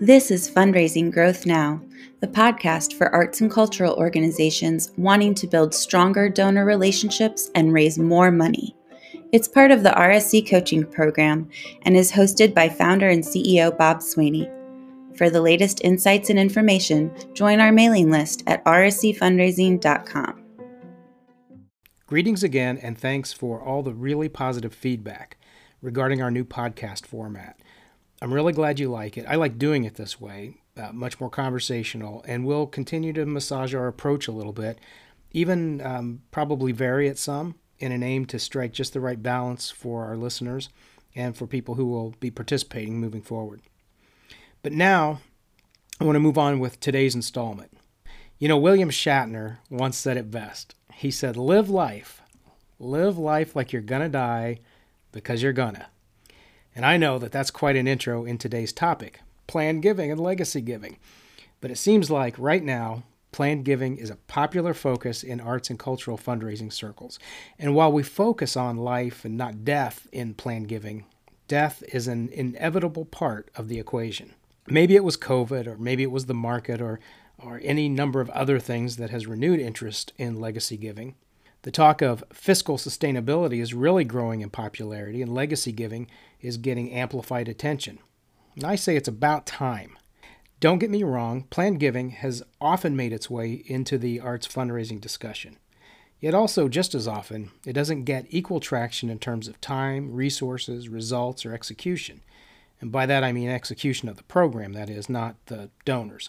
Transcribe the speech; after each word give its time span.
This 0.00 0.30
is 0.30 0.50
Fundraising 0.50 1.12
Growth 1.12 1.44
Now, 1.44 1.82
the 2.20 2.26
podcast 2.26 2.94
for 2.94 3.14
arts 3.14 3.42
and 3.42 3.50
cultural 3.50 3.94
organizations 3.96 4.92
wanting 4.96 5.34
to 5.34 5.46
build 5.46 5.74
stronger 5.74 6.30
donor 6.30 6.64
relationships 6.64 7.50
and 7.54 7.74
raise 7.74 7.98
more 7.98 8.30
money. 8.30 8.74
It's 9.30 9.46
part 9.46 9.70
of 9.70 9.82
the 9.82 9.90
RSC 9.90 10.48
coaching 10.48 10.84
program 10.84 11.50
and 11.82 11.98
is 11.98 12.10
hosted 12.10 12.54
by 12.54 12.70
founder 12.70 13.10
and 13.10 13.22
CEO 13.22 13.76
Bob 13.76 13.98
Swaney. 13.98 14.50
For 15.16 15.28
the 15.28 15.42
latest 15.42 15.82
insights 15.84 16.30
and 16.30 16.38
information, 16.38 17.14
join 17.34 17.60
our 17.60 17.70
mailing 17.70 18.10
list 18.10 18.42
at 18.46 18.64
rscfundraising.com. 18.64 20.39
Greetings 22.10 22.42
again, 22.42 22.76
and 22.76 22.98
thanks 22.98 23.32
for 23.32 23.62
all 23.62 23.84
the 23.84 23.94
really 23.94 24.28
positive 24.28 24.74
feedback 24.74 25.36
regarding 25.80 26.20
our 26.20 26.28
new 26.28 26.44
podcast 26.44 27.06
format. 27.06 27.56
I'm 28.20 28.34
really 28.34 28.52
glad 28.52 28.80
you 28.80 28.90
like 28.90 29.16
it. 29.16 29.26
I 29.28 29.36
like 29.36 29.58
doing 29.58 29.84
it 29.84 29.94
this 29.94 30.20
way, 30.20 30.56
uh, 30.76 30.90
much 30.92 31.20
more 31.20 31.30
conversational, 31.30 32.24
and 32.26 32.44
we'll 32.44 32.66
continue 32.66 33.12
to 33.12 33.24
massage 33.24 33.76
our 33.76 33.86
approach 33.86 34.26
a 34.26 34.32
little 34.32 34.52
bit, 34.52 34.80
even 35.30 35.80
um, 35.82 36.22
probably 36.32 36.72
vary 36.72 37.06
it 37.06 37.16
some 37.16 37.54
in 37.78 37.92
an 37.92 38.02
aim 38.02 38.26
to 38.26 38.40
strike 38.40 38.72
just 38.72 38.92
the 38.92 38.98
right 38.98 39.22
balance 39.22 39.70
for 39.70 40.04
our 40.04 40.16
listeners 40.16 40.68
and 41.14 41.36
for 41.36 41.46
people 41.46 41.76
who 41.76 41.86
will 41.86 42.16
be 42.18 42.32
participating 42.32 42.98
moving 42.98 43.22
forward. 43.22 43.60
But 44.64 44.72
now, 44.72 45.20
I 46.00 46.04
want 46.04 46.16
to 46.16 46.20
move 46.20 46.38
on 46.38 46.58
with 46.58 46.80
today's 46.80 47.14
installment. 47.14 47.70
You 48.40 48.48
know, 48.48 48.58
William 48.58 48.90
Shatner 48.90 49.58
once 49.70 49.96
said 49.96 50.16
it 50.16 50.32
best. 50.32 50.74
He 51.00 51.10
said, 51.10 51.34
Live 51.34 51.70
life. 51.70 52.20
Live 52.78 53.16
life 53.16 53.56
like 53.56 53.72
you're 53.72 53.80
to 54.02 54.08
die 54.10 54.58
because 55.12 55.42
you're 55.42 55.52
to. 55.74 55.86
And 56.76 56.84
I 56.84 56.98
know 56.98 57.18
that 57.18 57.32
that's 57.32 57.50
quite 57.50 57.76
an 57.76 57.88
intro 57.88 58.26
in 58.26 58.36
today's 58.36 58.72
topic 58.72 59.20
planned 59.46 59.82
giving 59.82 60.12
and 60.12 60.20
legacy 60.20 60.60
giving. 60.60 60.98
But 61.62 61.70
it 61.70 61.78
seems 61.78 62.10
like 62.10 62.34
right 62.38 62.62
now, 62.62 63.04
Planned 63.32 63.64
giving 63.64 63.96
is 63.96 64.10
a 64.10 64.16
popular 64.16 64.74
focus 64.74 65.22
in 65.22 65.40
arts 65.40 65.70
and 65.70 65.78
cultural 65.78 66.18
fundraising 66.18 66.72
circles. 66.72 67.18
And 67.58 67.74
while 67.74 67.92
we 67.92 68.02
focus 68.02 68.56
on 68.56 68.76
life 68.76 69.24
and 69.24 69.36
not 69.36 69.64
death 69.64 70.08
in 70.10 70.34
planned 70.34 70.68
giving, 70.68 71.06
death 71.46 71.82
is 71.92 72.08
an 72.08 72.28
inevitable 72.30 73.04
part 73.04 73.48
of 73.54 73.68
the 73.68 73.78
equation. 73.78 74.34
Maybe 74.66 74.96
it 74.96 75.04
was 75.04 75.16
COVID, 75.16 75.66
or 75.66 75.76
maybe 75.78 76.02
it 76.02 76.10
was 76.10 76.26
the 76.26 76.34
market, 76.34 76.80
or, 76.80 76.98
or 77.44 77.60
any 77.62 77.88
number 77.88 78.20
of 78.20 78.30
other 78.30 78.58
things 78.58 78.96
that 78.96 79.10
has 79.10 79.26
renewed 79.26 79.60
interest 79.60 80.12
in 80.16 80.40
legacy 80.40 80.76
giving. 80.76 81.14
The 81.62 81.70
talk 81.70 82.00
of 82.00 82.24
fiscal 82.32 82.76
sustainability 82.78 83.60
is 83.60 83.74
really 83.74 84.04
growing 84.04 84.40
in 84.40 84.50
popularity, 84.50 85.20
and 85.20 85.34
legacy 85.34 85.72
giving 85.72 86.08
is 86.40 86.56
getting 86.56 86.92
amplified 86.92 87.48
attention. 87.48 87.98
And 88.54 88.64
I 88.64 88.76
say 88.76 88.96
it's 88.96 89.08
about 89.08 89.46
time. 89.46 89.98
Don't 90.58 90.78
get 90.78 90.90
me 90.90 91.02
wrong, 91.02 91.44
planned 91.44 91.80
giving 91.80 92.10
has 92.10 92.42
often 92.60 92.96
made 92.96 93.12
its 93.12 93.30
way 93.30 93.62
into 93.66 93.96
the 93.96 94.20
arts 94.20 94.46
fundraising 94.46 95.00
discussion. 95.00 95.58
Yet 96.20 96.34
also, 96.34 96.68
just 96.68 96.94
as 96.94 97.08
often, 97.08 97.50
it 97.64 97.72
doesn't 97.72 98.04
get 98.04 98.26
equal 98.28 98.60
traction 98.60 99.08
in 99.08 99.18
terms 99.18 99.48
of 99.48 99.60
time, 99.60 100.12
resources, 100.12 100.88
results, 100.88 101.46
or 101.46 101.54
execution. 101.54 102.20
And 102.80 102.92
by 102.92 103.06
that 103.06 103.24
I 103.24 103.32
mean 103.32 103.48
execution 103.48 104.08
of 104.08 104.16
the 104.16 104.22
program, 104.24 104.74
that 104.74 104.90
is, 104.90 105.08
not 105.08 105.36
the 105.46 105.70
donors. 105.86 106.28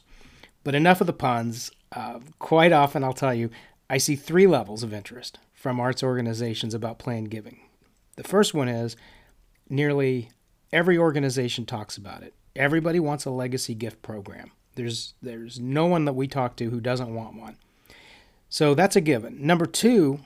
But 0.64 0.76
enough 0.76 1.02
of 1.02 1.08
the 1.08 1.14
puns. 1.14 1.72
Uh, 1.92 2.20
quite 2.40 2.72
often, 2.72 3.04
I'll 3.04 3.14
tell 3.14 3.34
you, 3.34 3.50
I 3.90 3.98
see 3.98 4.16
three 4.16 4.48
levels 4.48 4.84
of 4.84 4.94
interest 4.94 5.40
from 5.54 5.80
arts 5.80 6.04
organizations 6.04 6.74
about 6.74 7.00
planned 7.00 7.30
giving. 7.30 7.60
The 8.16 8.24
first 8.24 8.54
one 8.54 8.70
is 8.70 8.96
nearly 9.70 10.30
every 10.72 10.98
organization 10.98 11.66
talks 11.66 11.98
about 11.98 12.24
it. 12.24 12.34
Everybody 12.56 13.00
wants 13.00 13.26
a 13.26 13.32
legacy 13.32 13.76
gift 13.76 14.02
program. 14.02 14.52
There's 14.76 15.14
there's 15.22 15.60
no 15.60 15.86
one 15.86 16.06
that 16.06 16.14
we 16.14 16.28
talk 16.28 16.56
to 16.58 16.70
who 16.70 16.80
doesn't 16.80 17.14
want 17.14 17.36
one. 17.36 17.58
So 18.50 18.74
that's 18.74 18.96
a 18.96 19.02
given. 19.02 19.46
Number 19.46 19.66
two, 19.66 20.20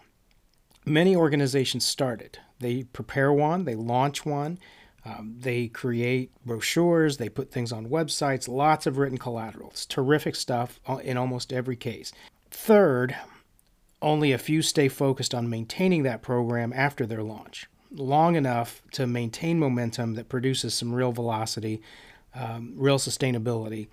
many 0.85 1.15
organizations 1.15 1.85
start 1.85 2.21
it. 2.21 2.39
They 2.59 2.83
prepare 2.83 3.31
one, 3.31 3.65
they 3.65 3.75
launch 3.75 4.25
one, 4.25 4.59
um, 5.05 5.35
they 5.39 5.67
create 5.67 6.31
brochures, 6.45 7.17
they 7.17 7.29
put 7.29 7.51
things 7.51 7.71
on 7.71 7.87
websites, 7.89 8.47
lots 8.47 8.85
of 8.87 8.97
written 8.97 9.17
collateral. 9.17 9.69
It's 9.69 9.85
terrific 9.85 10.35
stuff 10.35 10.79
uh, 10.87 10.97
in 10.97 11.15
almost 11.17 11.53
every 11.53 11.75
case. 11.75 12.11
Third, 12.49 13.15
only 14.01 14.31
a 14.31 14.37
few 14.37 14.61
stay 14.61 14.87
focused 14.87 15.33
on 15.33 15.49
maintaining 15.49 16.03
that 16.03 16.21
program 16.21 16.73
after 16.75 17.05
their 17.05 17.23
launch 17.23 17.67
long 17.91 18.35
enough 18.35 18.81
to 18.91 19.07
maintain 19.07 19.57
momentum 19.57 20.15
that 20.15 20.27
produces 20.27 20.73
some 20.73 20.93
real 20.93 21.13
velocity 21.13 21.81
um, 22.35 22.73
real 22.75 22.97
sustainability. 22.97 23.87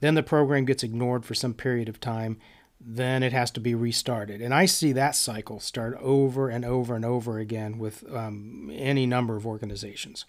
Then 0.00 0.14
the 0.14 0.22
program 0.22 0.64
gets 0.64 0.82
ignored 0.82 1.24
for 1.24 1.34
some 1.34 1.54
period 1.54 1.88
of 1.88 2.00
time. 2.00 2.38
Then 2.80 3.22
it 3.22 3.32
has 3.32 3.50
to 3.52 3.60
be 3.60 3.74
restarted. 3.74 4.40
And 4.40 4.52
I 4.52 4.66
see 4.66 4.92
that 4.92 5.14
cycle 5.14 5.60
start 5.60 5.96
over 6.00 6.48
and 6.48 6.64
over 6.64 6.96
and 6.96 7.04
over 7.04 7.38
again 7.38 7.78
with 7.78 8.04
um, 8.12 8.70
any 8.74 9.06
number 9.06 9.36
of 9.36 9.46
organizations. 9.46 10.24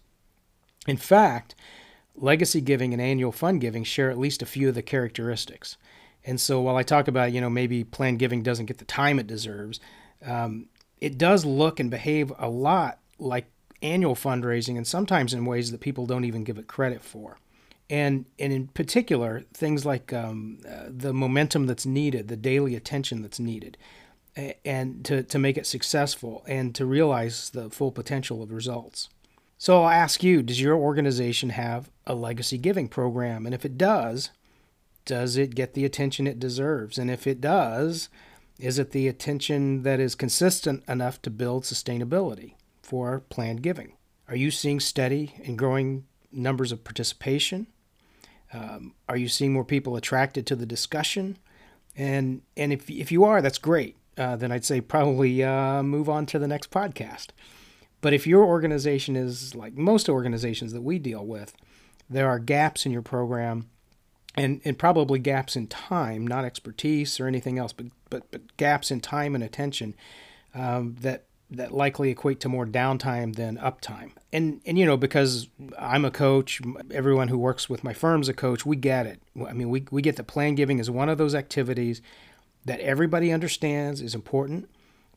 In 0.87 0.97
fact, 0.97 1.55
legacy 2.15 2.61
giving 2.61 2.93
and 2.93 3.01
annual 3.01 3.31
fund 3.31 3.61
giving 3.61 3.83
share 3.83 4.09
at 4.09 4.17
least 4.17 4.41
a 4.41 4.45
few 4.45 4.69
of 4.69 4.75
the 4.75 4.81
characteristics. 4.81 5.77
And 6.25 6.39
so 6.39 6.61
while 6.61 6.77
I 6.77 6.83
talk 6.83 7.07
about, 7.07 7.33
you 7.33 7.41
know, 7.41 7.49
maybe 7.49 7.83
planned 7.83 8.19
giving 8.19 8.43
doesn't 8.43 8.67
get 8.67 8.77
the 8.77 8.85
time 8.85 9.19
it 9.19 9.27
deserves, 9.27 9.79
um, 10.25 10.67
it 11.01 11.17
does 11.17 11.43
look 11.43 11.79
and 11.79 11.89
behave 11.91 12.31
a 12.37 12.49
lot 12.49 12.99
like 13.19 13.45
annual 13.81 14.15
fundraising 14.15 14.77
and 14.77 14.87
sometimes 14.87 15.33
in 15.33 15.45
ways 15.45 15.71
that 15.71 15.81
people 15.81 16.05
don't 16.05 16.23
even 16.23 16.45
give 16.45 16.57
it 16.57 16.67
credit 16.67 17.01
for 17.01 17.37
and 17.89 18.25
and 18.39 18.53
in 18.53 18.67
particular 18.67 19.43
things 19.53 19.85
like 19.85 20.13
um, 20.13 20.59
uh, 20.67 20.85
the 20.87 21.13
momentum 21.13 21.67
that's 21.67 21.85
needed, 21.85 22.27
the 22.27 22.35
daily 22.35 22.75
attention 22.75 23.21
that's 23.21 23.39
needed, 23.39 23.77
and 24.65 25.05
to 25.05 25.23
to 25.23 25.37
make 25.37 25.57
it 25.57 25.67
successful 25.67 26.43
and 26.47 26.73
to 26.75 26.85
realize 26.85 27.49
the 27.51 27.69
full 27.69 27.91
potential 27.91 28.41
of 28.41 28.51
results. 28.51 29.09
So 29.63 29.81
I'll 29.81 29.89
ask 29.89 30.21
you: 30.25 30.43
Does 30.43 30.59
your 30.59 30.75
organization 30.75 31.51
have 31.51 31.89
a 32.05 32.13
legacy 32.13 32.57
giving 32.57 32.89
program? 32.89 33.45
And 33.45 33.55
if 33.55 33.63
it 33.63 33.77
does, 33.77 34.29
does 35.05 35.37
it 35.37 35.55
get 35.55 35.73
the 35.73 35.85
attention 35.85 36.27
it 36.27 36.37
deserves? 36.37 36.97
And 36.97 37.09
if 37.09 37.25
it 37.25 37.39
does, 37.39 38.09
is 38.59 38.77
it 38.77 38.91
the 38.91 39.07
attention 39.07 39.83
that 39.83 40.01
is 40.01 40.15
consistent 40.15 40.83
enough 40.89 41.21
to 41.21 41.29
build 41.29 41.63
sustainability 41.63 42.55
for 42.81 43.21
planned 43.29 43.63
giving? 43.63 43.93
Are 44.27 44.35
you 44.35 44.51
seeing 44.51 44.81
steady 44.81 45.35
and 45.45 45.57
growing 45.57 46.07
numbers 46.29 46.73
of 46.73 46.83
participation? 46.83 47.67
Um, 48.51 48.95
are 49.07 49.15
you 49.15 49.29
seeing 49.29 49.53
more 49.53 49.63
people 49.63 49.95
attracted 49.95 50.45
to 50.47 50.57
the 50.57 50.65
discussion? 50.65 51.37
And 51.95 52.41
and 52.57 52.73
if 52.73 52.89
if 52.89 53.13
you 53.13 53.23
are, 53.23 53.41
that's 53.41 53.59
great. 53.59 53.95
Uh, 54.17 54.35
then 54.35 54.51
I'd 54.51 54.65
say 54.65 54.81
probably 54.81 55.41
uh, 55.41 55.81
move 55.83 56.09
on 56.09 56.25
to 56.25 56.37
the 56.37 56.49
next 56.49 56.69
podcast. 56.69 57.27
But 58.03 58.13
if 58.13 58.27
your 58.27 58.43
organization 58.43 59.15
is 59.15 59.55
like 59.55 59.77
most 59.77 60.09
organizations 60.09 60.73
that 60.73 60.81
we 60.81 60.99
deal 60.99 61.25
with, 61.25 61.53
there 62.09 62.27
are 62.27 62.37
gaps 62.37 62.85
in 62.85 62.91
your 62.91 63.01
program, 63.01 63.69
and 64.35 64.59
and 64.65 64.77
probably 64.77 65.19
gaps 65.19 65.55
in 65.55 65.67
time, 65.67 66.27
not 66.27 66.43
expertise 66.43 67.17
or 67.21 67.27
anything 67.27 67.57
else, 67.57 67.71
but 67.71 67.85
but 68.09 68.29
but 68.29 68.57
gaps 68.57 68.91
in 68.91 68.99
time 68.99 69.35
and 69.35 69.43
attention 69.43 69.95
um, 70.53 70.97
that 70.99 71.23
that 71.49 71.71
likely 71.71 72.09
equate 72.09 72.41
to 72.41 72.49
more 72.49 72.65
downtime 72.65 73.37
than 73.37 73.57
uptime. 73.57 74.11
And 74.33 74.59
and 74.65 74.77
you 74.77 74.85
know 74.85 74.97
because 74.97 75.47
I'm 75.79 76.03
a 76.03 76.11
coach, 76.11 76.59
everyone 76.91 77.29
who 77.29 77.37
works 77.37 77.69
with 77.69 77.85
my 77.85 77.93
firm's 77.93 78.27
a 78.27 78.33
coach. 78.33 78.65
We 78.65 78.75
get 78.75 79.05
it. 79.05 79.21
I 79.47 79.53
mean, 79.53 79.69
we 79.69 79.85
we 79.91 80.01
get 80.01 80.17
that 80.17 80.27
plan 80.27 80.55
giving 80.55 80.79
is 80.79 80.91
one 80.91 81.07
of 81.07 81.17
those 81.17 81.33
activities 81.33 82.01
that 82.65 82.81
everybody 82.81 83.31
understands 83.31 84.01
is 84.01 84.13
important, 84.13 84.69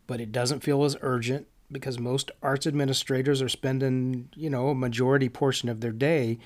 but 0.06 0.20
it 0.20 0.30
doesn't 0.30 0.60
feel 0.60 0.84
as 0.84 0.96
urgent 1.00 1.48
because 1.70 1.98
most 1.98 2.30
arts 2.42 2.66
administrators 2.66 3.42
are 3.42 3.48
spending 3.48 4.28
you 4.34 4.50
know 4.50 4.68
a 4.68 4.74
majority 4.74 5.28
portion 5.28 5.68
of 5.68 5.80
their 5.80 5.92
day 5.92 6.38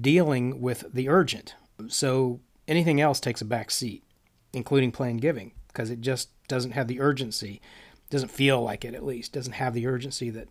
dealing 0.00 0.60
with 0.60 0.84
the 0.92 1.08
urgent. 1.08 1.54
So 1.88 2.40
anything 2.66 3.00
else 3.00 3.20
takes 3.20 3.40
a 3.40 3.44
back 3.44 3.70
seat, 3.70 4.02
including 4.52 4.92
plan 4.92 5.18
giving, 5.18 5.52
because 5.68 5.90
it 5.90 6.00
just 6.00 6.30
doesn't 6.48 6.72
have 6.72 6.88
the 6.88 7.00
urgency. 7.00 7.60
Doesn't 8.08 8.30
feel 8.30 8.62
like 8.62 8.84
it 8.84 8.94
at 8.94 9.04
least. 9.04 9.32
Doesn't 9.32 9.54
have 9.54 9.74
the 9.74 9.86
urgency 9.86 10.30
that 10.30 10.48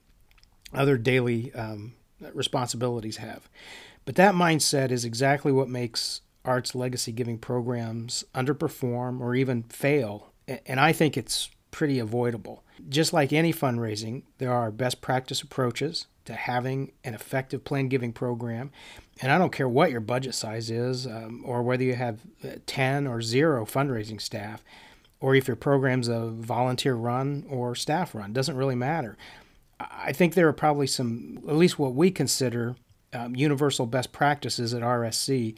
other 0.73 0.97
daily 0.97 1.53
um, 1.53 1.93
responsibilities 2.33 3.17
have. 3.17 3.49
But 4.03 4.15
that 4.15 4.35
mindset 4.35 4.91
is 4.91 5.05
exactly 5.05 5.51
what 5.51 5.69
makes 5.69 6.21
arts 6.45 6.75
legacy 6.75 7.11
giving 7.11 7.37
programs 7.37 8.23
underperform 8.33 9.19
or 9.19 9.35
even 9.35 9.63
fail 9.63 10.31
and 10.65 10.79
i 10.79 10.91
think 10.91 11.17
it's 11.17 11.49
pretty 11.71 11.99
avoidable 11.99 12.63
just 12.87 13.13
like 13.13 13.33
any 13.33 13.53
fundraising 13.53 14.23
there 14.37 14.51
are 14.51 14.71
best 14.71 15.01
practice 15.01 15.41
approaches 15.41 16.07
to 16.25 16.33
having 16.33 16.91
an 17.03 17.13
effective 17.13 17.63
plan 17.63 17.87
giving 17.87 18.11
program 18.11 18.71
and 19.21 19.31
i 19.31 19.37
don't 19.37 19.51
care 19.51 19.69
what 19.69 19.91
your 19.91 19.99
budget 19.99 20.35
size 20.35 20.69
is 20.69 21.05
um, 21.05 21.41
or 21.45 21.63
whether 21.63 21.83
you 21.83 21.95
have 21.95 22.21
uh, 22.43 22.49
10 22.65 23.07
or 23.07 23.21
0 23.21 23.65
fundraising 23.65 24.19
staff 24.19 24.63
or 25.19 25.35
if 25.35 25.47
your 25.47 25.55
program's 25.55 26.07
a 26.07 26.27
volunteer 26.27 26.95
run 26.95 27.45
or 27.49 27.75
staff 27.75 28.13
run. 28.13 28.33
Doesn't 28.33 28.57
really 28.57 28.75
matter. 28.75 29.17
I 29.79 30.11
think 30.11 30.33
there 30.33 30.47
are 30.47 30.53
probably 30.53 30.87
some, 30.87 31.39
at 31.47 31.55
least 31.55 31.79
what 31.79 31.95
we 31.95 32.11
consider 32.11 32.75
um, 33.13 33.35
universal 33.35 33.85
best 33.85 34.11
practices 34.11 34.73
at 34.73 34.81
RSC 34.81 35.55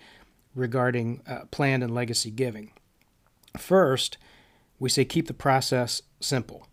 regarding 0.55 1.21
uh, 1.27 1.45
planned 1.51 1.83
and 1.83 1.93
legacy 1.93 2.31
giving. 2.31 2.71
First, 3.57 4.17
we 4.79 4.89
say 4.89 5.05
keep 5.05 5.27
the 5.27 5.33
process 5.33 6.01
simple. 6.19 6.66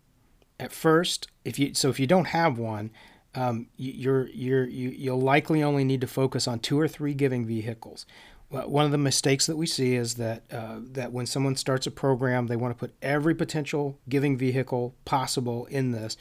At 0.59 0.71
first, 0.71 1.27
if 1.43 1.59
you 1.59 1.73
so 1.73 1.89
if 1.89 1.99
you 1.99 2.07
don't 2.07 2.27
have 2.27 2.57
one, 2.57 2.91
um, 3.35 3.67
you're 3.77 4.27
you're 4.29 4.65
you, 4.65 4.89
you'll 4.89 5.19
likely 5.19 5.61
only 5.61 5.83
need 5.83 6.01
to 6.01 6.07
focus 6.07 6.47
on 6.47 6.59
two 6.59 6.79
or 6.79 6.87
three 6.87 7.13
giving 7.13 7.45
vehicles. 7.45 8.05
One 8.49 8.85
of 8.85 8.91
the 8.91 8.97
mistakes 8.97 9.47
that 9.47 9.57
we 9.57 9.65
see 9.65 9.95
is 9.95 10.13
that 10.15 10.43
uh, 10.51 10.77
that 10.91 11.11
when 11.11 11.25
someone 11.25 11.57
starts 11.57 11.87
a 11.87 11.91
program, 11.91 12.47
they 12.47 12.55
want 12.55 12.73
to 12.73 12.79
put 12.79 12.95
every 13.01 13.35
potential 13.35 13.99
giving 14.07 14.37
vehicle 14.37 14.95
possible 15.03 15.65
in 15.65 15.91
this, 15.91 16.15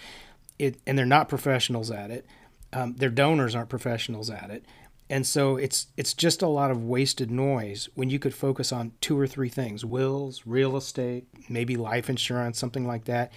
it, 0.58 0.80
and 0.86 0.98
they're 0.98 1.06
not 1.06 1.28
professionals 1.28 1.92
at 1.92 2.10
it. 2.10 2.26
Um, 2.72 2.96
their 2.96 3.10
donors 3.10 3.54
aren't 3.54 3.68
professionals 3.68 4.30
at 4.30 4.50
it, 4.50 4.64
and 5.08 5.24
so 5.24 5.56
it's 5.56 5.88
it's 5.96 6.14
just 6.14 6.42
a 6.42 6.48
lot 6.48 6.72
of 6.72 6.82
wasted 6.82 7.30
noise 7.30 7.88
when 7.94 8.10
you 8.10 8.18
could 8.18 8.34
focus 8.34 8.72
on 8.72 8.92
two 9.00 9.18
or 9.18 9.28
three 9.28 9.50
things: 9.50 9.84
wills, 9.84 10.42
real 10.44 10.76
estate, 10.76 11.28
maybe 11.48 11.76
life 11.76 12.10
insurance, 12.10 12.58
something 12.58 12.86
like 12.86 13.04
that. 13.04 13.30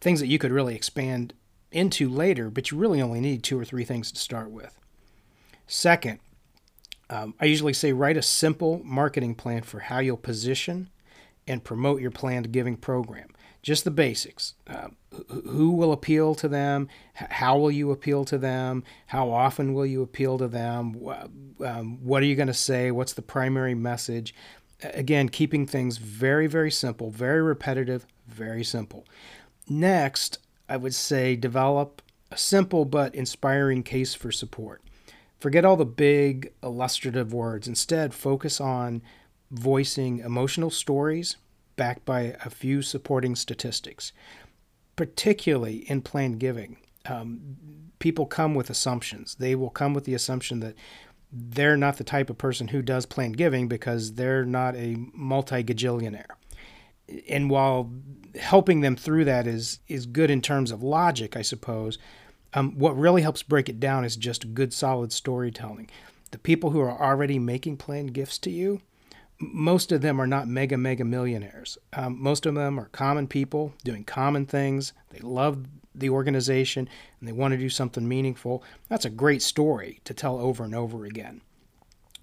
Things 0.00 0.20
that 0.20 0.26
you 0.28 0.38
could 0.38 0.52
really 0.52 0.74
expand 0.74 1.34
into 1.70 2.08
later, 2.08 2.50
but 2.50 2.70
you 2.70 2.78
really 2.78 3.02
only 3.02 3.20
need 3.20 3.42
two 3.42 3.58
or 3.58 3.64
three 3.64 3.84
things 3.84 4.12
to 4.12 4.18
start 4.18 4.50
with. 4.50 4.78
Second, 5.66 6.20
um, 7.10 7.34
I 7.40 7.46
usually 7.46 7.72
say 7.72 7.92
write 7.92 8.16
a 8.16 8.22
simple 8.22 8.80
marketing 8.84 9.34
plan 9.34 9.62
for 9.62 9.80
how 9.80 9.98
you'll 9.98 10.16
position 10.16 10.88
and 11.46 11.64
promote 11.64 12.00
your 12.00 12.10
planned 12.10 12.52
giving 12.52 12.76
program. 12.76 13.28
Just 13.62 13.84
the 13.84 13.90
basics. 13.90 14.54
Uh, 14.66 14.88
who 15.28 15.72
will 15.72 15.92
appeal 15.92 16.34
to 16.36 16.48
them? 16.48 16.88
How 17.14 17.58
will 17.58 17.70
you 17.70 17.90
appeal 17.90 18.24
to 18.26 18.38
them? 18.38 18.84
How 19.08 19.30
often 19.30 19.74
will 19.74 19.86
you 19.86 20.02
appeal 20.02 20.38
to 20.38 20.48
them? 20.48 20.96
Um, 21.64 21.98
what 22.04 22.22
are 22.22 22.26
you 22.26 22.36
going 22.36 22.48
to 22.48 22.54
say? 22.54 22.90
What's 22.90 23.14
the 23.14 23.22
primary 23.22 23.74
message? 23.74 24.34
Again, 24.82 25.28
keeping 25.28 25.66
things 25.66 25.98
very, 25.98 26.46
very 26.46 26.70
simple, 26.70 27.10
very 27.10 27.42
repetitive, 27.42 28.06
very 28.28 28.62
simple. 28.62 29.04
Next, 29.68 30.38
I 30.68 30.76
would 30.76 30.94
say 30.94 31.36
develop 31.36 32.02
a 32.30 32.38
simple 32.38 32.84
but 32.84 33.14
inspiring 33.14 33.82
case 33.82 34.14
for 34.14 34.30
support. 34.30 34.82
Forget 35.38 35.64
all 35.64 35.76
the 35.76 35.84
big 35.84 36.52
illustrative 36.62 37.32
words. 37.32 37.68
Instead, 37.68 38.12
focus 38.12 38.60
on 38.60 39.02
voicing 39.50 40.18
emotional 40.18 40.70
stories 40.70 41.36
backed 41.76 42.04
by 42.04 42.36
a 42.44 42.50
few 42.50 42.82
supporting 42.82 43.36
statistics, 43.36 44.12
particularly 44.96 45.88
in 45.88 46.02
planned 46.02 46.40
giving. 46.40 46.78
Um, 47.06 47.56
people 47.98 48.26
come 48.26 48.54
with 48.54 48.68
assumptions. 48.68 49.36
They 49.36 49.54
will 49.54 49.70
come 49.70 49.94
with 49.94 50.04
the 50.04 50.14
assumption 50.14 50.60
that 50.60 50.74
they're 51.32 51.76
not 51.76 51.98
the 51.98 52.04
type 52.04 52.30
of 52.30 52.38
person 52.38 52.68
who 52.68 52.82
does 52.82 53.06
planned 53.06 53.36
giving 53.36 53.68
because 53.68 54.14
they're 54.14 54.44
not 54.44 54.74
a 54.76 54.96
multi 55.12 55.62
gajillionaire. 55.62 56.26
And 57.28 57.48
while 57.48 57.90
helping 58.36 58.80
them 58.80 58.96
through 58.96 59.24
that 59.26 59.46
is 59.46 59.80
is 59.88 60.06
good 60.06 60.30
in 60.30 60.40
terms 60.40 60.70
of 60.70 60.82
logic, 60.82 61.36
I 61.36 61.42
suppose. 61.42 61.98
Um, 62.54 62.78
what 62.78 62.96
really 62.96 63.22
helps 63.22 63.42
break 63.42 63.68
it 63.68 63.78
down 63.78 64.04
is 64.04 64.16
just 64.16 64.54
good, 64.54 64.72
solid 64.72 65.12
storytelling. 65.12 65.90
The 66.30 66.38
people 66.38 66.70
who 66.70 66.80
are 66.80 67.00
already 67.00 67.38
making 67.38 67.76
planned 67.76 68.14
gifts 68.14 68.38
to 68.38 68.50
you, 68.50 68.80
most 69.38 69.92
of 69.92 70.00
them 70.00 70.20
are 70.20 70.26
not 70.26 70.48
mega, 70.48 70.76
mega 70.76 71.04
millionaires. 71.04 71.78
Um, 71.92 72.20
most 72.20 72.46
of 72.46 72.54
them 72.54 72.78
are 72.78 72.86
common 72.86 73.28
people 73.28 73.74
doing 73.84 74.04
common 74.04 74.46
things. 74.46 74.92
They 75.10 75.20
love 75.20 75.66
the 75.94 76.10
organization 76.10 76.88
and 77.18 77.28
they 77.28 77.32
want 77.32 77.52
to 77.52 77.58
do 77.58 77.68
something 77.68 78.06
meaningful. 78.06 78.62
That's 78.88 79.04
a 79.04 79.10
great 79.10 79.42
story 79.42 80.00
to 80.04 80.14
tell 80.14 80.38
over 80.38 80.64
and 80.64 80.74
over 80.74 81.04
again. 81.04 81.42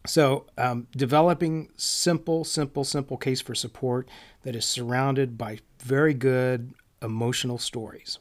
So, 0.07 0.45
um, 0.57 0.87
developing 0.95 1.69
simple, 1.77 2.43
simple, 2.43 2.83
simple 2.83 3.17
case 3.17 3.41
for 3.41 3.55
support 3.55 4.07
that 4.43 4.55
is 4.55 4.65
surrounded 4.65 5.37
by 5.37 5.59
very 5.85 6.15
good 6.15 6.73
emotional 7.01 7.59
stories. 7.59 8.17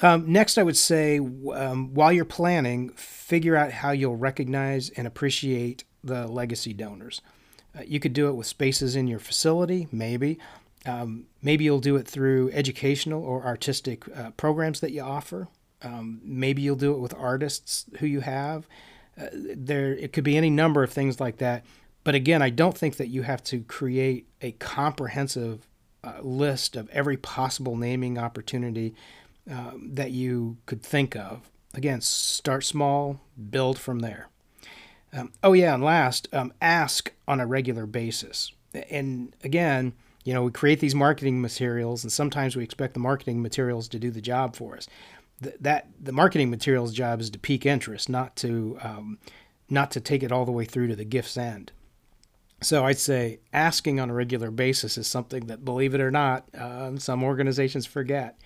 Um, 0.00 0.32
next, 0.32 0.56
I 0.56 0.62
would 0.62 0.76
say 0.76 1.18
um, 1.18 1.92
while 1.92 2.10
you're 2.10 2.24
planning, 2.24 2.88
figure 2.90 3.54
out 3.54 3.70
how 3.70 3.90
you'll 3.90 4.16
recognize 4.16 4.88
and 4.90 5.06
appreciate 5.06 5.84
the 6.02 6.26
legacy 6.26 6.72
donors. 6.72 7.20
Uh, 7.78 7.82
you 7.86 8.00
could 8.00 8.14
do 8.14 8.28
it 8.28 8.32
with 8.32 8.46
spaces 8.46 8.96
in 8.96 9.06
your 9.06 9.18
facility, 9.18 9.88
maybe. 9.92 10.38
Um, 10.86 11.26
maybe 11.42 11.64
you'll 11.64 11.78
do 11.78 11.96
it 11.96 12.08
through 12.08 12.50
educational 12.52 13.22
or 13.22 13.44
artistic 13.44 14.04
uh, 14.16 14.30
programs 14.32 14.80
that 14.80 14.92
you 14.92 15.02
offer. 15.02 15.48
Um, 15.82 16.20
maybe 16.24 16.62
you'll 16.62 16.76
do 16.76 16.92
it 16.92 16.98
with 16.98 17.14
artists 17.14 17.86
who 17.98 18.06
you 18.06 18.20
have. 18.20 18.66
Uh, 19.20 19.26
there, 19.32 19.92
it 19.92 20.12
could 20.12 20.24
be 20.24 20.36
any 20.36 20.50
number 20.50 20.82
of 20.82 20.90
things 20.90 21.20
like 21.20 21.36
that. 21.38 21.64
But 22.04 22.14
again, 22.14 22.42
I 22.42 22.50
don't 22.50 22.76
think 22.76 22.96
that 22.96 23.08
you 23.08 23.22
have 23.22 23.44
to 23.44 23.60
create 23.60 24.26
a 24.40 24.52
comprehensive 24.52 25.68
uh, 26.04 26.20
list 26.20 26.76
of 26.76 26.88
every 26.90 27.16
possible 27.16 27.76
naming 27.76 28.18
opportunity 28.18 28.94
um, 29.50 29.90
that 29.94 30.10
you 30.10 30.56
could 30.66 30.82
think 30.82 31.16
of. 31.16 31.50
Again, 31.74 32.00
start 32.00 32.64
small, 32.64 33.20
build 33.50 33.78
from 33.78 34.00
there. 34.00 34.28
Um, 35.12 35.32
oh, 35.42 35.52
yeah, 35.52 35.74
and 35.74 35.82
last, 35.82 36.28
um, 36.32 36.52
ask 36.60 37.12
on 37.28 37.40
a 37.40 37.46
regular 37.46 37.86
basis. 37.86 38.52
And 38.90 39.34
again, 39.44 39.92
you 40.24 40.32
know, 40.32 40.44
we 40.44 40.50
create 40.50 40.80
these 40.80 40.94
marketing 40.94 41.40
materials, 41.40 42.04
and 42.04 42.12
sometimes 42.12 42.56
we 42.56 42.62
expect 42.62 42.94
the 42.94 43.00
marketing 43.00 43.42
materials 43.42 43.88
to 43.88 43.98
do 43.98 44.10
the 44.10 44.20
job 44.20 44.56
for 44.56 44.76
us 44.76 44.88
that 45.60 45.88
the 46.00 46.12
marketing 46.12 46.50
materials 46.50 46.92
job 46.92 47.20
is 47.20 47.30
to 47.30 47.38
pique 47.38 47.66
interest, 47.66 48.08
not 48.08 48.36
to 48.36 48.78
um, 48.82 49.18
not 49.68 49.90
to 49.92 50.00
take 50.00 50.22
it 50.22 50.32
all 50.32 50.44
the 50.44 50.52
way 50.52 50.64
through 50.64 50.88
to 50.88 50.96
the 50.96 51.04
gift's 51.04 51.36
end. 51.36 51.72
So 52.62 52.84
I'd 52.84 52.98
say 52.98 53.40
asking 53.52 54.00
on 54.00 54.10
a 54.10 54.14
regular 54.14 54.50
basis 54.50 54.96
is 54.96 55.06
something 55.06 55.46
that, 55.46 55.64
believe 55.64 55.94
it 55.94 56.00
or 56.00 56.10
not, 56.10 56.48
uh, 56.54 56.96
some 56.98 57.22
organizations 57.22 57.86
forget. 57.86 58.38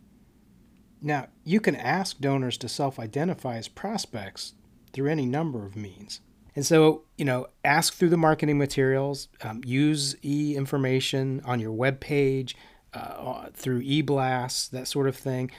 Now, 1.02 1.28
you 1.44 1.60
can 1.60 1.76
ask 1.76 2.18
donors 2.18 2.56
to 2.58 2.68
self 2.68 2.98
identify 2.98 3.56
as 3.56 3.68
prospects 3.68 4.54
through 4.92 5.10
any 5.10 5.26
number 5.26 5.64
of 5.64 5.76
means. 5.76 6.20
And 6.54 6.64
so, 6.64 7.04
you 7.18 7.24
know, 7.24 7.48
ask 7.64 7.92
through 7.92 8.08
the 8.08 8.16
marketing 8.16 8.56
materials, 8.56 9.28
um, 9.42 9.60
use 9.64 10.16
e 10.24 10.56
information 10.56 11.42
on 11.44 11.60
your 11.60 11.72
web 11.72 12.00
page, 12.00 12.56
uh, 12.94 13.50
through 13.52 13.82
e 13.82 14.00
blasts, 14.00 14.66
that 14.68 14.88
sort 14.88 15.06
of 15.06 15.16
thing. 15.16 15.50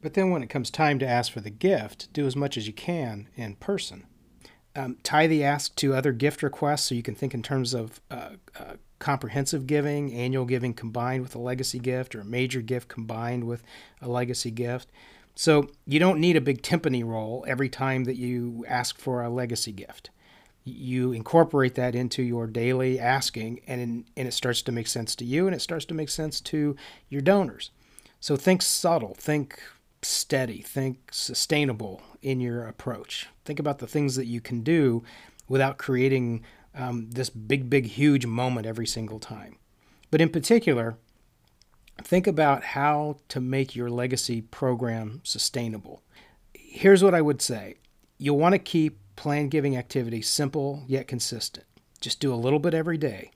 But 0.00 0.14
then 0.14 0.30
when 0.30 0.44
it 0.44 0.50
comes 0.50 0.70
time 0.70 1.00
to 1.00 1.06
ask 1.06 1.32
for 1.32 1.40
the 1.40 1.50
gift, 1.50 2.12
do 2.12 2.26
as 2.26 2.36
much 2.36 2.56
as 2.56 2.68
you 2.68 2.72
can 2.72 3.28
in 3.34 3.56
person. 3.56 4.06
Um, 4.78 4.96
tie 5.02 5.26
the 5.26 5.42
ask 5.42 5.74
to 5.76 5.92
other 5.92 6.12
gift 6.12 6.40
requests 6.40 6.84
so 6.84 6.94
you 6.94 7.02
can 7.02 7.16
think 7.16 7.34
in 7.34 7.42
terms 7.42 7.74
of 7.74 8.00
uh, 8.12 8.30
uh, 8.56 8.74
comprehensive 9.00 9.66
giving, 9.66 10.14
annual 10.14 10.44
giving 10.44 10.72
combined 10.72 11.22
with 11.22 11.34
a 11.34 11.40
legacy 11.40 11.80
gift, 11.80 12.14
or 12.14 12.20
a 12.20 12.24
major 12.24 12.60
gift 12.60 12.86
combined 12.86 13.44
with 13.44 13.64
a 14.00 14.08
legacy 14.08 14.52
gift. 14.52 14.88
So 15.34 15.68
you 15.84 15.98
don't 15.98 16.20
need 16.20 16.36
a 16.36 16.40
big 16.40 16.62
timpani 16.62 17.04
roll 17.04 17.44
every 17.48 17.68
time 17.68 18.04
that 18.04 18.16
you 18.16 18.64
ask 18.68 18.98
for 18.98 19.20
a 19.20 19.28
legacy 19.28 19.72
gift. 19.72 20.10
You 20.64 21.10
incorporate 21.10 21.74
that 21.74 21.96
into 21.96 22.22
your 22.22 22.46
daily 22.46 23.00
asking, 23.00 23.62
and, 23.66 23.80
in, 23.80 24.04
and 24.16 24.28
it 24.28 24.32
starts 24.32 24.62
to 24.62 24.72
make 24.72 24.86
sense 24.86 25.16
to 25.16 25.24
you, 25.24 25.46
and 25.46 25.56
it 25.56 25.60
starts 25.60 25.86
to 25.86 25.94
make 25.94 26.08
sense 26.08 26.40
to 26.42 26.76
your 27.08 27.20
donors. 27.20 27.72
So 28.20 28.36
think 28.36 28.62
subtle, 28.62 29.16
think 29.18 29.60
steady, 30.02 30.62
think 30.62 31.08
sustainable 31.10 32.00
in 32.22 32.40
your 32.40 32.66
approach. 32.66 33.28
Think 33.44 33.58
about 33.58 33.78
the 33.78 33.86
things 33.86 34.16
that 34.16 34.26
you 34.26 34.40
can 34.40 34.62
do 34.62 35.02
without 35.48 35.78
creating 35.78 36.44
um, 36.74 37.10
this 37.10 37.30
big, 37.30 37.70
big, 37.70 37.86
huge 37.86 38.26
moment 38.26 38.66
every 38.66 38.86
single 38.86 39.18
time. 39.18 39.56
But 40.10 40.20
in 40.20 40.28
particular, 40.28 40.96
think 42.02 42.26
about 42.26 42.64
how 42.64 43.16
to 43.28 43.40
make 43.40 43.74
your 43.74 43.90
legacy 43.90 44.42
program 44.42 45.20
sustainable. 45.24 46.02
Here's 46.54 47.02
what 47.02 47.14
I 47.14 47.20
would 47.20 47.42
say 47.42 47.76
you'll 48.18 48.38
want 48.38 48.54
to 48.54 48.58
keep 48.58 48.98
plan 49.16 49.48
giving 49.48 49.76
activities 49.76 50.28
simple 50.28 50.84
yet 50.86 51.08
consistent. 51.08 51.66
Just 52.00 52.20
do 52.20 52.32
a 52.32 52.36
little 52.36 52.58
bit 52.58 52.74
every 52.74 52.98
day 52.98 53.32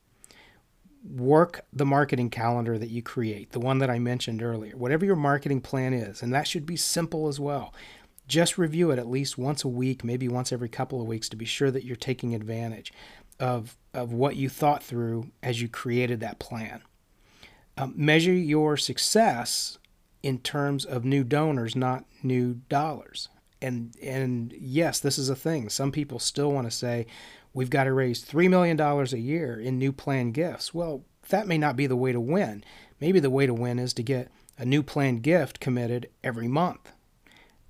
work 1.05 1.65
the 1.73 1.87
marketing 1.87 2.31
calendar 2.31 2.79
that 2.79 2.91
you 2.91 3.03
create, 3.03 3.51
the 3.51 3.61
one 3.61 3.79
that 3.79 3.91
I 3.91 3.99
mentioned 3.99 4.43
earlier, 4.43 4.77
whatever 4.77 5.05
your 5.05 5.17
marketing 5.17 5.61
plan 5.61 5.93
is, 5.93 6.23
and 6.23 6.33
that 6.33 6.47
should 6.47 6.67
be 6.67 6.77
simple 6.77 7.29
as 7.29 7.41
well. 7.41 7.75
Just 8.26 8.57
review 8.59 8.91
it 8.91 8.99
at 8.99 9.09
least 9.09 9.37
once 9.37 9.64
a 9.64 9.69
week, 9.69 10.05
maybe 10.05 10.29
once 10.29 10.52
every 10.52 10.69
couple 10.69 11.00
of 11.00 11.07
weeks 11.07 11.29
to 11.31 11.37
be 11.37 11.45
sure 11.45 11.71
that 11.71 11.85
you're 11.85 11.97
taking 11.97 12.35
advantage 12.35 12.93
of, 13.41 13.76
of 13.93 14.12
what 14.12 14.37
you 14.37 14.49
thought 14.49 14.83
through 14.83 15.31
as 15.43 15.61
you 15.61 15.69
created 15.69 16.21
that 16.21 16.38
plan. 16.38 16.83
Um, 17.76 17.95
measure 17.97 18.33
your 18.33 18.76
success 18.76 19.79
in 20.23 20.38
terms 20.38 20.85
of 20.85 21.05
new 21.05 21.25
donors, 21.25 21.75
not 21.75 22.05
new 22.23 22.55
dollars. 22.69 23.29
And 23.61 23.95
and 24.02 24.52
yes, 24.59 25.00
this 25.00 25.19
is 25.19 25.29
a 25.29 25.37
thing. 25.37 25.69
Some 25.69 25.93
people 25.93 26.19
still 26.19 26.52
want 26.52 26.67
to 26.67 26.76
say, 26.76 27.07
we've 27.55 27.71
got 27.71 27.85
to 27.85 27.93
raise 27.93 28.25
$3 28.25 28.49
million 28.49 28.81
a 28.81 29.05
year 29.17 29.59
in 29.59 29.79
new 29.79 29.93
plan 29.93 30.33
gifts. 30.33 30.75
Well, 30.75 31.05
that 31.29 31.47
may 31.47 31.59
not 31.59 31.76
be 31.76 31.87
the 31.87 31.97
way 31.97 32.12
to 32.12 32.21
win. 32.21 32.64
Maybe 33.00 33.21
the 33.21 33.31
way 33.31 33.47
to 33.47 33.55
win 33.55 33.79
is 33.79 33.93
to 33.95 34.02
get 34.02 34.31
a 34.59 34.64
new 34.64 34.83
planned 34.83 35.23
gift 35.23 35.61
committed 35.61 36.09
every 36.23 36.49
month. 36.49 36.93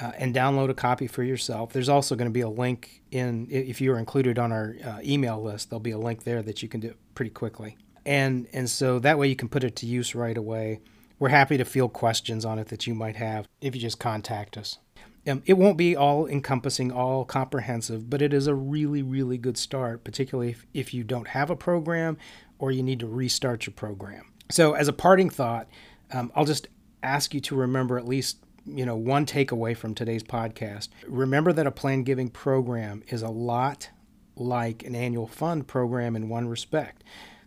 uh, 0.00 0.12
and 0.16 0.34
download 0.34 0.70
a 0.70 0.74
copy 0.74 1.06
for 1.06 1.22
yourself. 1.22 1.72
There's 1.72 1.88
also 1.88 2.14
going 2.14 2.28
to 2.28 2.32
be 2.32 2.40
a 2.40 2.48
link 2.48 3.02
in, 3.10 3.48
if 3.50 3.80
you 3.80 3.92
are 3.92 3.98
included 3.98 4.38
on 4.38 4.52
our 4.52 4.76
uh, 4.84 4.98
email 5.02 5.42
list, 5.42 5.70
there'll 5.70 5.80
be 5.80 5.90
a 5.90 5.98
link 5.98 6.24
there 6.24 6.42
that 6.42 6.62
you 6.62 6.68
can 6.68 6.80
do 6.80 6.94
pretty 7.14 7.30
quickly. 7.30 7.76
And, 8.06 8.46
and 8.52 8.70
so 8.70 8.98
that 9.00 9.18
way 9.18 9.28
you 9.28 9.36
can 9.36 9.48
put 9.48 9.64
it 9.64 9.76
to 9.76 9.86
use 9.86 10.14
right 10.14 10.36
away. 10.36 10.80
We're 11.18 11.30
happy 11.30 11.56
to 11.56 11.64
field 11.64 11.92
questions 11.92 12.44
on 12.44 12.58
it 12.58 12.68
that 12.68 12.86
you 12.86 12.94
might 12.94 13.16
have 13.16 13.48
if 13.60 13.74
you 13.74 13.80
just 13.80 13.98
contact 13.98 14.56
us. 14.56 14.78
Um, 15.26 15.42
it 15.46 15.54
won't 15.54 15.76
be 15.76 15.96
all 15.96 16.26
encompassing, 16.26 16.92
all 16.92 17.24
comprehensive, 17.24 18.08
but 18.08 18.22
it 18.22 18.32
is 18.32 18.46
a 18.46 18.54
really, 18.54 19.02
really 19.02 19.36
good 19.36 19.58
start, 19.58 20.04
particularly 20.04 20.50
if, 20.52 20.66
if 20.72 20.94
you 20.94 21.04
don't 21.04 21.28
have 21.28 21.50
a 21.50 21.56
program 21.56 22.16
or 22.58 22.70
you 22.70 22.82
need 22.82 23.00
to 23.00 23.06
restart 23.06 23.66
your 23.66 23.74
program. 23.74 24.32
So, 24.50 24.72
as 24.72 24.88
a 24.88 24.92
parting 24.92 25.28
thought, 25.28 25.68
um, 26.12 26.32
I'll 26.34 26.46
just 26.46 26.68
ask 27.02 27.34
you 27.34 27.40
to 27.40 27.54
remember 27.56 27.98
at 27.98 28.08
least 28.08 28.38
you 28.76 28.84
know 28.84 28.96
one 28.96 29.26
takeaway 29.26 29.76
from 29.76 29.94
today's 29.94 30.22
podcast. 30.22 30.88
Remember 31.06 31.52
that 31.52 31.66
a 31.66 31.70
plan 31.70 32.02
giving 32.02 32.28
program 32.28 33.02
is 33.08 33.22
a 33.22 33.28
lot 33.28 33.90
like 34.36 34.84
an 34.84 34.94
annual 34.94 35.26
fund 35.26 35.66
program 35.66 36.14
in 36.14 36.28
one 36.28 36.48
respect. 36.48 37.02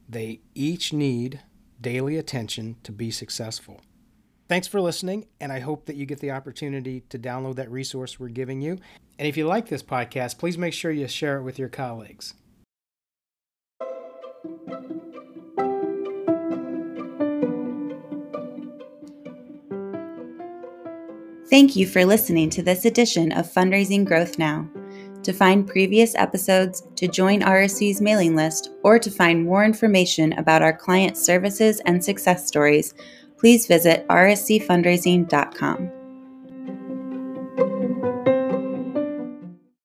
They 0.07 0.41
each 0.53 0.91
need 0.91 1.41
daily 1.79 2.17
attention 2.17 2.77
to 2.83 2.91
be 2.91 3.11
successful. 3.11 3.81
Thanks 4.47 4.67
for 4.67 4.81
listening 4.81 5.27
and 5.39 5.51
i 5.51 5.59
hope 5.59 5.85
that 5.85 5.95
you 5.95 6.05
get 6.05 6.19
the 6.19 6.31
opportunity 6.31 7.01
to 7.07 7.17
download 7.17 7.55
that 7.55 7.71
resource 7.71 8.19
we're 8.19 8.27
giving 8.27 8.61
you. 8.61 8.77
And 9.17 9.27
if 9.27 9.37
you 9.37 9.47
like 9.47 9.69
this 9.69 9.83
podcast 9.83 10.37
please 10.37 10.57
make 10.57 10.73
sure 10.73 10.91
you 10.91 11.07
share 11.07 11.37
it 11.37 11.43
with 11.43 11.57
your 11.57 11.69
colleagues 11.69 12.33
Thank 21.51 21.75
you 21.75 21.85
for 21.85 22.05
listening 22.05 22.49
to 22.51 22.63
this 22.63 22.85
edition 22.85 23.33
of 23.33 23.45
Fundraising 23.45 24.05
Growth 24.05 24.39
Now. 24.39 24.69
To 25.23 25.33
find 25.33 25.67
previous 25.67 26.15
episodes, 26.15 26.87
to 26.95 27.09
join 27.09 27.41
RSC's 27.41 27.99
mailing 27.99 28.37
list, 28.37 28.69
or 28.83 28.97
to 28.97 29.11
find 29.11 29.43
more 29.43 29.65
information 29.65 30.31
about 30.39 30.61
our 30.61 30.71
client 30.71 31.17
services 31.17 31.81
and 31.85 32.01
success 32.01 32.47
stories, 32.47 32.93
please 33.37 33.67
visit 33.67 34.07
rscfundraising.com. 34.07 36.00